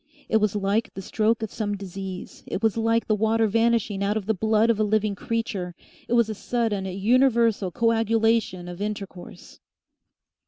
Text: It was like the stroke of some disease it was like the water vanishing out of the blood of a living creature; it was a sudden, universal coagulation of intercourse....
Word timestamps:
It 0.27 0.37
was 0.37 0.55
like 0.55 0.91
the 0.95 1.01
stroke 1.03 1.43
of 1.43 1.51
some 1.53 1.77
disease 1.77 2.41
it 2.47 2.63
was 2.63 2.75
like 2.75 3.05
the 3.05 3.13
water 3.13 3.45
vanishing 3.45 4.03
out 4.03 4.17
of 4.17 4.25
the 4.25 4.33
blood 4.33 4.71
of 4.71 4.79
a 4.79 4.83
living 4.83 5.13
creature; 5.13 5.75
it 6.07 6.13
was 6.13 6.27
a 6.27 6.33
sudden, 6.33 6.85
universal 6.85 7.69
coagulation 7.69 8.67
of 8.67 8.81
intercourse.... 8.81 9.59